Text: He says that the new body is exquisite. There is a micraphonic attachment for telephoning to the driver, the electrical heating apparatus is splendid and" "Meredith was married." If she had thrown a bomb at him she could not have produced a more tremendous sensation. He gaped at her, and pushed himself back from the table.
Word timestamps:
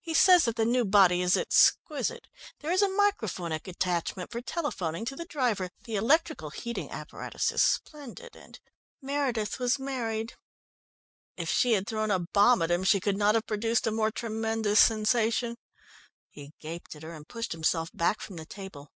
He 0.00 0.12
says 0.12 0.44
that 0.46 0.56
the 0.56 0.64
new 0.64 0.84
body 0.84 1.22
is 1.22 1.36
exquisite. 1.36 2.26
There 2.58 2.72
is 2.72 2.82
a 2.82 2.88
micraphonic 2.88 3.68
attachment 3.68 4.32
for 4.32 4.40
telephoning 4.40 5.04
to 5.04 5.14
the 5.14 5.24
driver, 5.24 5.70
the 5.84 5.94
electrical 5.94 6.50
heating 6.50 6.90
apparatus 6.90 7.52
is 7.52 7.62
splendid 7.62 8.34
and" 8.34 8.58
"Meredith 9.00 9.60
was 9.60 9.78
married." 9.78 10.34
If 11.36 11.48
she 11.48 11.74
had 11.74 11.86
thrown 11.86 12.10
a 12.10 12.18
bomb 12.18 12.60
at 12.62 12.72
him 12.72 12.82
she 12.82 12.98
could 12.98 13.16
not 13.16 13.36
have 13.36 13.46
produced 13.46 13.86
a 13.86 13.92
more 13.92 14.10
tremendous 14.10 14.80
sensation. 14.80 15.56
He 16.28 16.54
gaped 16.58 16.96
at 16.96 17.04
her, 17.04 17.12
and 17.14 17.28
pushed 17.28 17.52
himself 17.52 17.88
back 17.94 18.20
from 18.20 18.34
the 18.34 18.46
table. 18.46 18.90